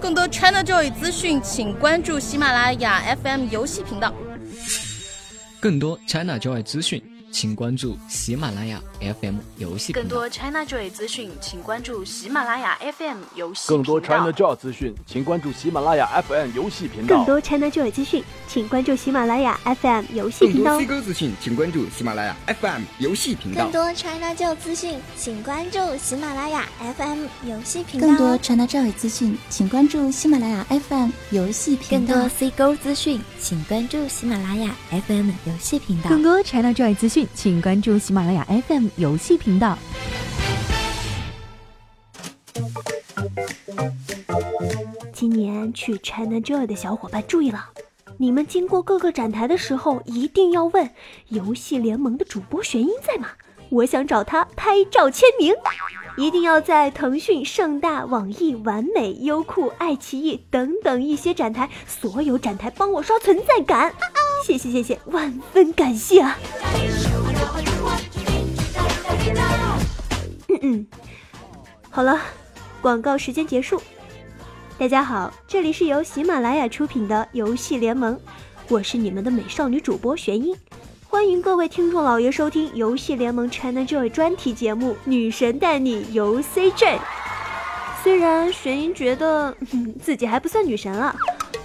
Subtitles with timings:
[0.00, 4.14] 更多 ChinaJoy 资讯，请关注喜马拉雅 FM 游戏频道。
[5.60, 7.02] 更多 ChinaJoy 资讯。
[7.32, 17.16] 请关注喜马拉雅 FM 游戏更多 ChinaJoy 资讯，请关注喜马拉雅 FM 游戏更多 ChinaJoy 资讯，请关注喜马拉雅 FM 游戏频道。
[17.16, 20.76] 更多 ChinaJoy 资讯，请关注喜马拉雅 FM 游戏频道。
[20.76, 23.62] 更多 C 哥资讯，请关注喜马拉雅 FM 游戏频道。
[23.62, 28.06] 更多 ChinaJoy 资讯，请关注喜马拉雅 FM 游戏频道。
[28.06, 32.14] 更多 ChinaJoy 资讯，请关注喜马拉雅 FM 游戏频道。
[32.14, 36.10] 更多 C 哥资讯，请关注喜马拉雅 FM 游戏频道。
[36.10, 37.98] 更多 ChinaJoy 资讯，请关注。
[37.98, 39.76] 喜马拉雅 FM 游戏频道。
[45.12, 47.66] 今年去 ChinaJoy 的小伙伴注意了，
[48.16, 50.90] 你们经过各个展台的时候，一定要问
[51.28, 53.28] 游戏联盟的主播玄音在吗？
[53.68, 55.54] 我想找他拍照签名。
[56.16, 63.94] 一定要在腾讯、盛大、网易、完美、优酷、爱奇艺等等一些展台，所有展台帮我刷存在感。
[64.44, 66.36] 谢谢谢谢，万分感谢啊！
[70.60, 70.86] 嗯，
[71.90, 72.20] 好了，
[72.82, 73.80] 广告时间结束。
[74.78, 78.18] 大家好，这里是由喜马拉雅出品的游戏联盟，
[78.68, 80.54] 我是你们的美少女主播玄音，
[81.08, 86.72] 欢迎各位听众老爷收听游戏联盟 ChinaJoy 专题节目《女神带你游 CJ》。
[88.02, 89.54] 虽然玄音觉得
[90.02, 91.14] 自己还不算女神了，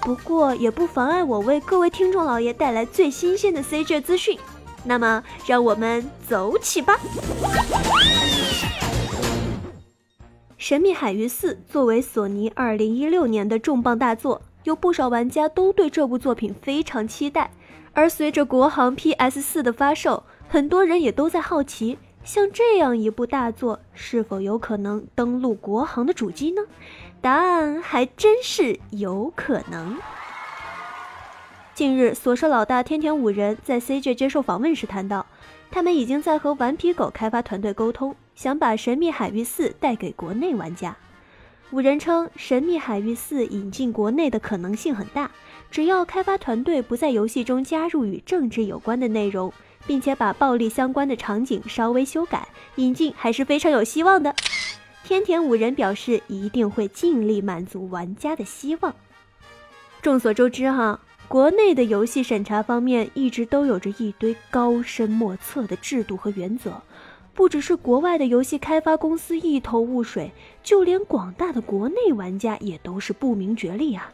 [0.00, 4.38] 不过也不妨碍我为各位听众老爷带来最新鲜的 CJ 资讯。
[4.86, 6.98] 那么，让我们走起吧！
[10.64, 17.50] 《神秘海域四》作为索尼2016年的重磅大作，有不少玩家都对这部作品非常期待。
[17.92, 26.62] 而随着国行 PS4 的发售，很多人也都在好奇，像这样一部大作是否有可能登陆国行的主机呢？
[27.20, 29.98] 答案还真是有可能。
[31.74, 35.26] 近日，索社老大天田五人在 CJ 接受访问时谈到，
[35.70, 38.16] 他们已经在和顽皮狗开发团队沟通。
[38.34, 40.96] 想把《神秘海域四》带给国内玩家，
[41.70, 45.30] 五人称《神秘海域四》引进国内的可能性很大，
[45.70, 49.52] 只要开发团队不在游戏中加入与政治有关的内容，
[49.86, 54.34] 并且把暴力相关的场景稍微修改，引进还是非常有希望的。
[55.04, 58.94] 天田五人表示一定会尽力满足玩家的希望。
[60.02, 66.82] 众所周知，哈，国内的游戏审查方面一直都有着一堆高深莫测的制度和原则。
[67.34, 70.30] 不只是国外的游戏开发公司一头雾水，
[70.62, 74.12] 就连广大的国内玩家也都是不明觉厉啊！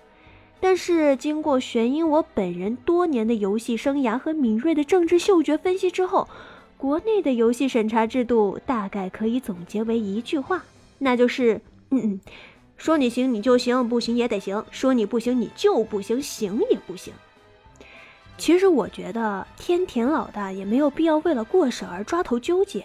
[0.58, 6.28] 但是经过玄音我本人多年的游戏生涯和敏锐的政治嗅觉分析之后，
[6.76, 10.62] 国内的游戏审查制度大概可以总结为一句话，
[10.98, 11.60] 那就是：
[11.91, 12.20] 嗯嗯，
[12.78, 17.12] 说你行你就行，不行也得行；说你不行你就不行，行也不行。
[18.38, 22.84] 其实我觉得天田老大也没有必要为了过审而抓头纠结。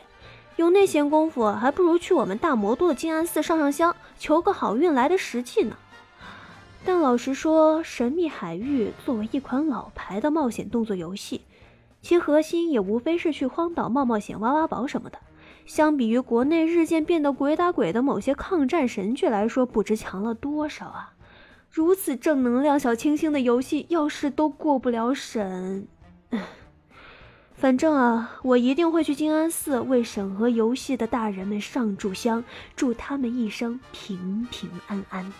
[0.55, 5.75] 有那闲工夫，还不如去我们大魔都的静安寺上上香，求个好运来的实际呢。
[6.85, 11.41] 但老实说，《神秘海域》作为一款老牌的冒险动作游戏，
[12.01, 15.19] 其核心也无非是去荒岛冒冒险、挖挖宝什么的。
[15.65, 21.13] 相比于国内日渐变得鬼打鬼的某些抗战神剧来说，不知强了多少啊！
[21.71, 25.87] 如此正能量、小清新的游戏，要是都过不了审，
[27.57, 32.43] 反正啊，我一定会去静安寺为审核游戏的大人们上炷香，
[32.75, 35.33] 祝他们一生平平安安。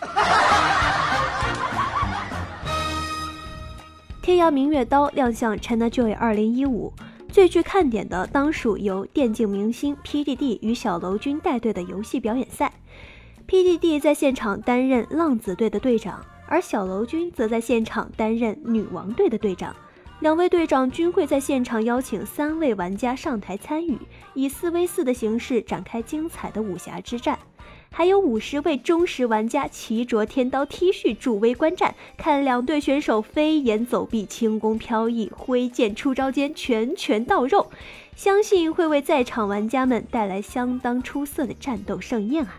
[4.22, 6.92] 天涯明月刀亮相 ChinaJoy 2015，
[7.30, 12.72] 最具看点的当属由电竞明星 PDD 与小楼君带队的游戏表演赛。
[13.46, 19.76] PDD 在现场担任浪子队的队长，而小楼君则在现场担任女王队的队长。
[20.20, 23.98] 两位队长均会在现场邀请三位玩家上台参与，
[24.32, 27.38] 以四 v 四的形式展开精彩的武侠之战。
[27.92, 37.70] 还有五十位忠实玩家齐着天刀 T 恤助威观战，看两队选手飞檐走壁、轻功飘逸、挥剑出招间拳拳到肉，
[38.14, 42.58] 相信会为在场玩家们带来相当出色的战斗盛宴啊！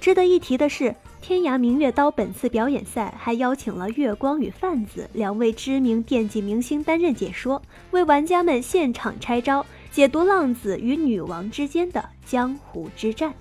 [0.00, 0.96] 值得一提的是。
[1.20, 7.60] 天涯明月刀本次表演赛还邀请了月光与贩子两位知名电竞明星担任解说，
[7.90, 13.34] 为玩家们现场拆招，解读浪子与女王之间的江湖之战。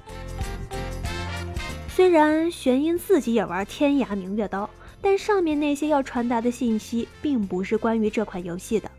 [1.88, 4.68] 虽然玄音自己也玩天涯明月刀，
[5.00, 8.89] 但上面那些要传达的信息并不是关于这款游戏的，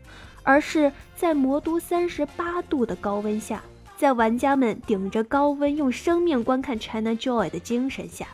[0.43, 3.61] 而是在魔都三十八度的高温下。
[3.97, 8.27] 在玩家们顶着高温用生命观看 China Joy 的精神下，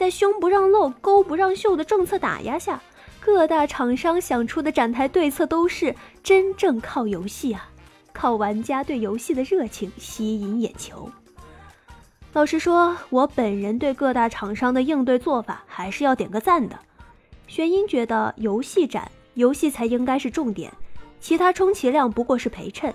[0.00, 2.80] 在胸不让露、沟不让秀的政策打压下，
[3.20, 7.68] 各大厂商想出的展台对策都是真正靠游戏啊，
[8.10, 11.10] 靠玩家对游戏的热情吸引眼球。
[12.32, 16.78] 老实说，我本人对各大厂商的应对做法还是要点个赞的。
[17.46, 20.72] 玄音觉得游戏展，游戏才应该是重点，
[21.20, 22.94] 其他充其量不过是陪衬。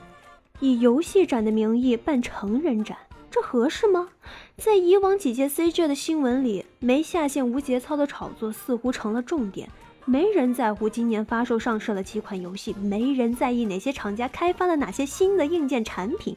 [0.60, 2.98] 以游戏展的名义办成人展，
[3.36, 4.08] 这合适吗？
[4.56, 9.70] 在以往几届 CJ 的新闻里，没下线、无节操的炒作似乎成了重点。
[10.06, 16.34] 没人在乎今年发售上市了几款游戏，没人在意哪些厂家开发了哪些新的硬件产品。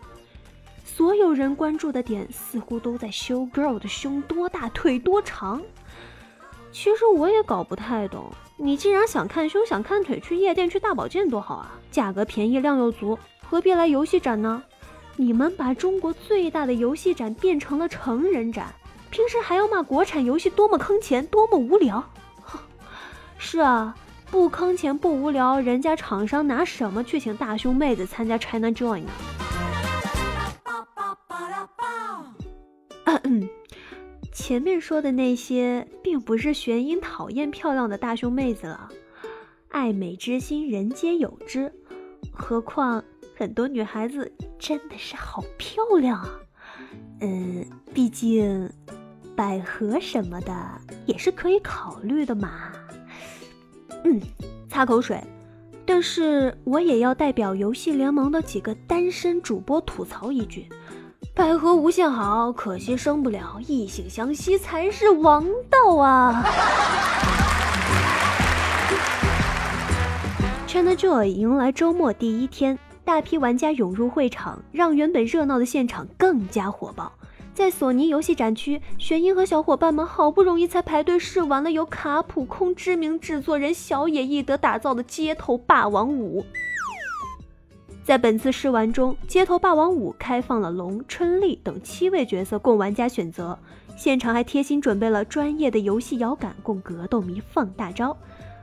[0.85, 5.63] 所有人关注的点似乎都在秀 Girl 的胸多大、腿多长。
[6.73, 13.17] 其实我也搞不太懂，你既然想看胸、想看腿，去夜店、去大保健多好啊，价格便宜、量又足。
[13.49, 14.65] 何必来游戏展呢？
[15.21, 18.73] 你们把中国最大的游戏展变成了成人展，
[19.11, 22.01] 平时还要骂国产游戏多么坑钱、多么无聊。
[22.41, 22.57] 哼
[23.37, 23.97] 是啊，
[24.31, 29.11] 不坑钱不无聊，人家厂商拿什么去请大胸妹子参加 China Joy 呢？
[34.33, 38.89] 前面说的那些，并不是玄音讨厌漂亮的大胸妹子了，
[39.69, 41.73] 爱美之心人皆有之，
[42.33, 43.03] 何况。
[43.37, 46.29] 很多女孩子真的是好漂亮啊，
[47.21, 47.65] 嗯，
[47.95, 48.71] 毕竟
[49.37, 50.53] 百合什么的
[51.07, 52.51] 也是可以考虑的嘛。
[54.05, 54.21] 嗯，
[54.69, 55.23] 擦口水，
[55.87, 60.69] 但是我也要代表游戏联盟的几个单身主播吐槽一句：
[61.35, 66.45] 百合无限好，可惜生不了，异性相吸才是王道啊。
[70.67, 72.79] ChinaJoy 迎来周末第一天。
[73.09, 77.11] 大批玩家涌入会场，让原本热闹的现场更加火爆。
[77.55, 86.43] 在索尼游戏展区，玄音和小伙伴们好不容易才排队试玩了由卡普空知名制作人小野义德打造的《街头霸王五》。
[88.05, 93.59] 在本次试玩中，《街头霸王五》开放了龙、春丽等七位角色供玩家选择，
[93.97, 98.15] 现场还贴心准备了专业的游戏摇杆供格斗迷放大招。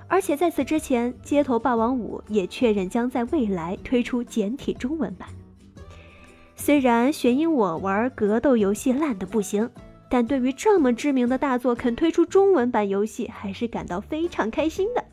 [0.07, 5.28] 而且在此之前，《街头霸王五》也确认将在未来推出简体中文版。
[6.56, 9.69] 虽然玄音我玩格斗游戏烂的不行，
[10.10, 15.04] 但对于这么知名的大作肯推出中文版游戏，还是感到非常开心的。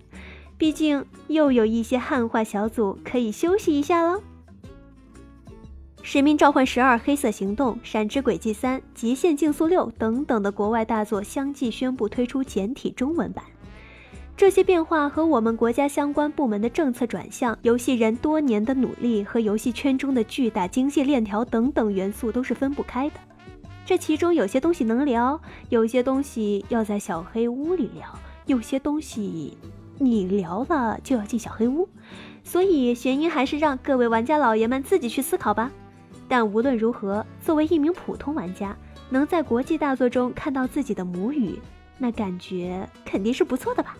[0.56, 4.18] 毕竟又有一些汉化小组可以休息一下了。
[6.04, 13.44] 《使命召唤十二：黑色行动》《闪之轨迹三》《极限竞速六》等等的国外大作相继宣布推出简体中文版。
[14.42, 23.20] 这些变化和我们国家相关部门的政策转向、游戏人多年的努力和游戏圈中的巨大经济链条等等元素都是分不开的。
[23.86, 29.56] 这其中有些东西能聊，有些东西要在小黑屋里聊，有些东西
[29.98, 31.88] 你聊了就要进小黑屋。
[32.42, 35.70] 所以玄音还是让各位玩家老爷们自己去思考吧。
[36.26, 38.76] 但无论如何，作为一名普通玩家，
[39.08, 41.60] 能在国际大作中看到自己的母语，
[41.96, 43.96] 那感觉肯定是不错的吧。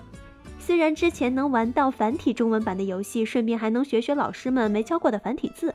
[0.64, 5.74] 虽然之前能玩到繁体中文版的游戏，顺便还能学学老师们没教过的繁体字，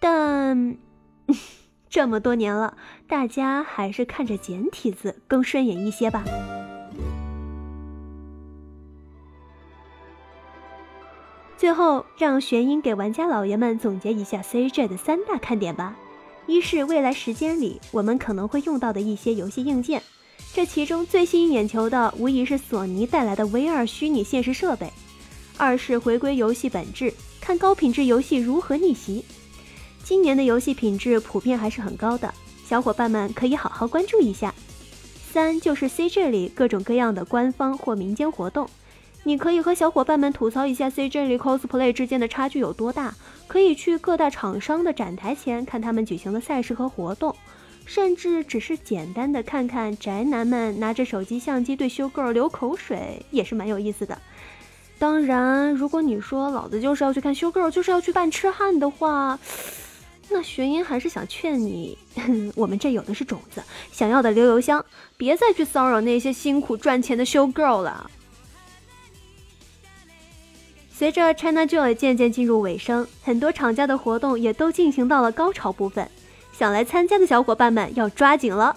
[0.00, 0.78] 但
[1.90, 2.76] 这么多年了，
[3.06, 6.24] 大家还是看着简体字更顺眼一些吧。
[11.58, 15.96] 最后，让玄音给玩家老爷们总结一下 CJ 的三大看点吧：
[16.46, 20.02] 一是未来时间里我们可能会用到的一些游戏硬件。
[20.54, 24.86] 这其中最吸引眼球的，无疑是索尼带来的 VR 虚拟现实设备；
[25.56, 29.24] 二是回归游戏本质，看高品质游戏如何逆袭。
[30.04, 32.32] 今年的游戏品质普遍还是很高的，
[32.64, 34.54] 小伙伴们可以好好关注一下。
[35.32, 38.68] 三就是 CG 里各种各样的官方或民间活动，
[39.24, 43.12] 你可以和小伙伴们吐槽一下 CG 里 cosplay 之间的差距有多大，
[43.48, 47.34] 可以去各大厂商的展台前看他们举行的赛事和活动。
[47.86, 54.18] 甚至只是简单的看看宅男们拿着手机相机对修 girl 流口水，也是蛮有意思的。
[54.98, 59.38] 当然，如果你说老子就是要去看修 girl，就是要去扮痴汉的话，
[60.30, 61.98] 那玄音还是想劝你，
[62.56, 63.62] 我们这有的是种子，
[63.92, 64.84] 想要的留邮箱，
[65.16, 68.10] 别再去骚扰那些辛苦赚钱的修 girl 了。
[70.90, 76.08] 随着 China Joy 渐渐进入尾声，很多厂家的活动也都进行到了高潮部分。
[76.56, 78.76] 想来参加的小伙伴们要抓紧了。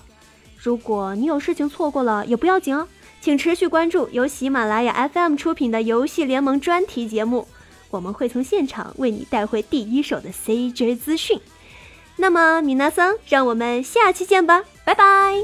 [0.57, 2.87] 如果你有事情错过了，也不要紧哦，
[3.21, 7.47] 请持续关注由喜马拉雅 FM 出品的游戏联盟专题节目，
[7.89, 11.39] 我们会从现场为你带回第一手的 CJ 资讯。
[12.15, 15.35] 那么米娜桑，让我们下期见吧，拜拜。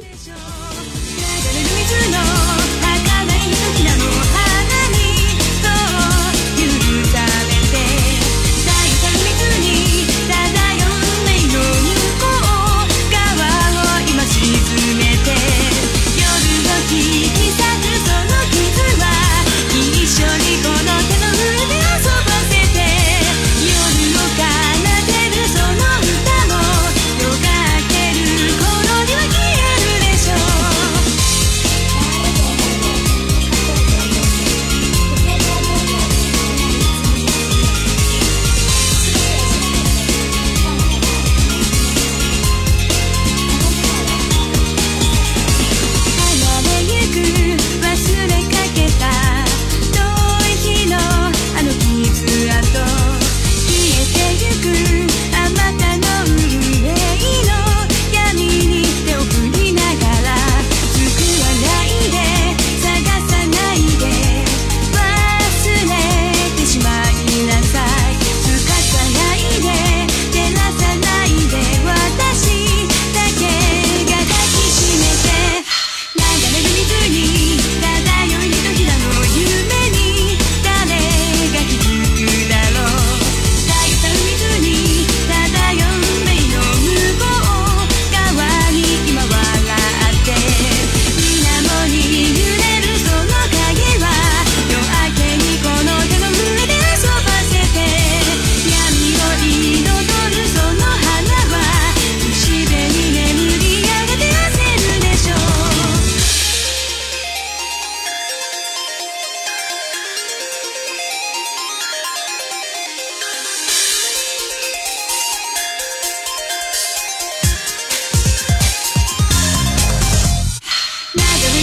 [121.15, 121.62] Marguerite.